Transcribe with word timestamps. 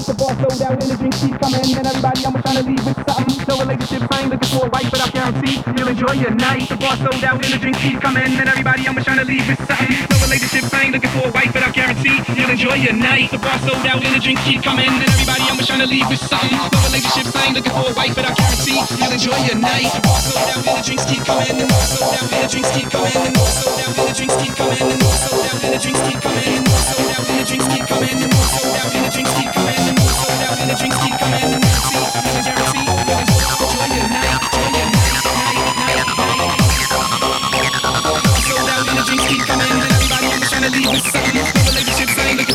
The 0.00 0.16
bar 0.16 0.32
sold 0.32 0.62
out 0.64 0.80
and 0.80 0.88
the 0.88 0.96
drinks 0.96 1.20
keep 1.20 1.36
coming. 1.36 1.60
And 1.76 1.84
everybody, 1.84 2.24
I'm 2.24 2.32
trying 2.40 2.56
to 2.56 2.64
leave 2.64 2.80
with 2.88 2.96
something. 3.04 3.36
No 3.44 3.54
relationship, 3.60 4.08
I 4.08 4.24
ain't 4.24 4.30
looking 4.32 4.48
for 4.48 4.64
a 4.64 4.70
wife, 4.72 4.88
but 4.88 5.00
I 5.04 5.08
guarantee 5.12 5.60
you'll 5.76 5.92
enjoy 5.92 6.14
your 6.16 6.32
night. 6.40 6.68
The 6.72 6.76
bar 6.80 6.96
sold 6.96 7.20
out 7.20 7.36
and 7.36 7.52
the 7.52 7.60
drinks 7.60 7.80
keep 7.84 8.00
coming. 8.00 8.24
And 8.24 8.48
everybody, 8.48 8.88
I'm 8.88 8.96
trying 8.96 9.20
to 9.20 9.28
leave 9.28 9.44
with 9.44 9.60
something. 9.68 9.92
No 10.08 10.16
relationship, 10.24 10.72
I 10.72 10.88
ain't 10.88 10.94
looking 10.96 11.12
for 11.12 11.28
a 11.28 11.32
wife, 11.36 11.52
but 11.52 11.62
I 11.62 11.70
guarantee 11.70 12.16
you'll 12.32 12.48
enjoy 12.48 12.80
your 12.80 12.96
night. 12.96 13.28
The 13.28 13.38
bar 13.44 13.60
sold 13.60 13.84
out 13.84 14.00
and 14.00 14.14
the 14.16 14.22
drinks 14.24 14.40
keep 14.48 14.64
coming. 14.64 14.88
And 14.88 15.04
everybody, 15.04 15.44
I'm 15.52 15.60
trying 15.60 15.84
to 15.84 15.90
leave 15.90 16.08
with 16.08 16.22
something. 16.24 16.56
No 16.56 16.78
relationship, 16.88 17.28
I 17.36 17.52
ain't 17.52 17.56
looking 17.60 17.74
for 17.76 17.92
a 17.92 17.94
wife, 17.94 18.16
but 18.16 18.24
I 18.24 18.32
guarantee 18.32 18.80
you'll 18.96 19.12
enjoy 19.12 19.36
your 19.44 19.60
night. 19.60 19.92
The 19.92 20.00
bar 20.00 20.20
sold 20.24 20.48
out 20.48 20.64
and 20.64 20.80
the 20.80 20.84
drinks 20.86 21.04
keep 21.12 21.28
coming. 21.28 21.60
The 21.60 21.68
bar 21.68 21.84
sold 21.84 22.16
out 22.16 22.24
and 22.24 22.40
the 22.40 22.48
drinks 22.48 22.72
keep 22.72 22.88
coming. 22.88 23.20
The 23.20 23.36
bar 23.36 23.52
sold 23.52 23.78
out 23.84 23.92
and 23.92 24.08
the 24.08 24.14
drinks 24.16 24.36
keep 24.40 24.54
coming. 24.56 24.80
The 24.80 24.96
bar 24.96 25.16
sold 25.20 25.44
out 25.44 25.60
and 25.60 25.72
the 25.76 25.80
drinks 25.84 26.00
keep 26.08 26.20
coming. 26.24 26.49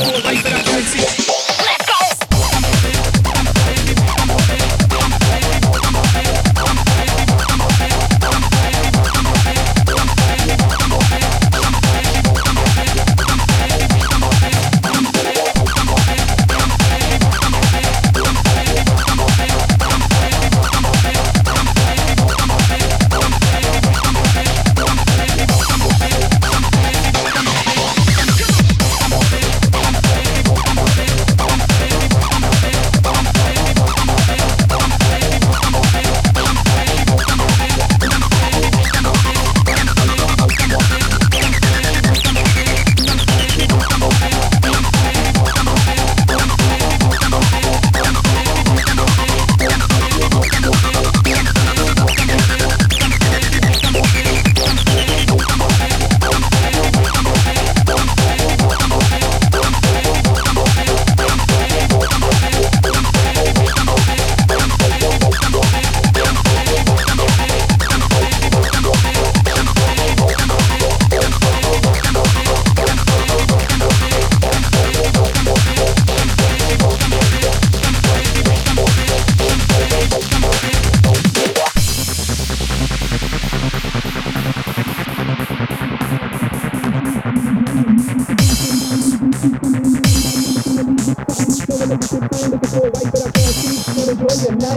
Ay. 0.08 0.34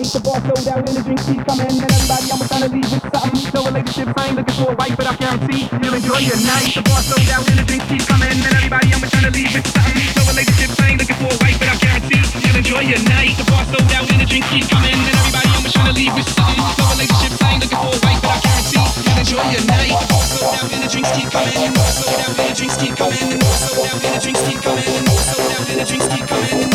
The 0.08 0.24
bar 0.24 0.40
sold 0.40 0.64
out 0.72 0.88
and 0.88 0.96
the 0.96 1.04
drinks 1.04 1.28
keep 1.28 1.44
coming. 1.44 1.68
And 1.68 1.84
everybody, 1.84 2.32
I'm 2.32 2.40
trying 2.48 2.64
to 2.64 2.70
leave 2.72 2.88
with 2.88 3.04
something. 3.12 3.44
No 3.52 3.60
relationship, 3.68 4.08
I 4.16 4.32
ain't 4.32 4.40
looking 4.40 4.56
for 4.56 4.72
a 4.72 4.76
wife, 4.80 4.96
but 4.96 5.04
I 5.04 5.12
guarantee 5.20 5.68
you'll 5.68 6.00
enjoy 6.00 6.24
your 6.24 6.40
night. 6.48 6.72
The 6.72 6.80
bar 6.80 7.04
sold 7.04 7.28
out 7.28 7.44
and 7.44 7.60
the 7.60 7.66
drinks 7.68 7.84
keep 7.92 8.08
coming. 8.08 8.32
And 8.32 8.40
everybody, 8.40 8.88
I'm 8.88 9.04
trying 9.04 9.28
to 9.28 9.32
leave 9.36 9.52
with 9.52 9.68
something. 9.68 10.00
No 10.16 10.22
relationship, 10.32 10.72
I 10.80 10.96
ain't 10.96 11.00
looking 11.04 11.18
for 11.20 11.28
a 11.28 11.38
wife, 11.44 11.60
but 11.60 11.68
I 11.68 11.76
guarantee 11.76 12.24
you'll 12.40 12.56
enjoy 12.56 12.82
your 12.88 13.02
night. 13.04 13.36
The 13.36 13.44
bar 13.52 13.64
sold 13.68 13.84
out 13.92 14.08
and 14.08 14.18
the 14.24 14.28
drinks 14.32 14.48
keep 14.48 14.64
coming. 14.72 14.96
And 14.96 15.12
everybody, 15.12 15.48
I'm 15.52 15.64
trying 15.68 15.90
to 15.92 15.94
leave 16.00 16.14
with 16.16 16.28
something. 16.32 16.56
No 16.56 16.84
relationship, 16.88 17.32
I 17.44 17.48
ain't 17.52 17.60
looking 17.68 17.80
for 17.84 17.92
a 17.92 18.00
wife, 18.00 18.20
but 18.24 18.32
I 18.32 18.38
guarantee 18.48 18.88
you'll 19.04 19.20
enjoy 19.20 19.44
your 19.44 19.64
night. 19.68 19.92
The 19.92 20.08
bar 20.08 20.24
sold 20.24 20.56
out 20.56 20.68
and 20.72 20.80
the 20.80 20.88
drinks 20.88 21.12
keep 21.12 21.28
coming. 21.28 21.52
And 21.52 21.68
the 21.68 21.76
bar 21.76 21.92
sold 21.92 22.16
out 22.16 22.32
and 22.32 22.48
the 22.48 22.56
drinks 22.56 22.76
keep 22.80 22.96
coming. 22.96 23.28
And 23.28 23.44
the 23.44 23.52
sold 23.60 23.84
out 23.84 24.00
and 24.00 24.12
the 24.16 24.20
drinks 24.24 24.40
keep 24.48 24.60
coming. 24.64 24.88
And 24.88 25.04
the 25.04 25.12
and 25.68 25.76
the 25.76 25.84
drinks 25.84 26.08
keep 26.08 26.24
coming. 26.24 26.67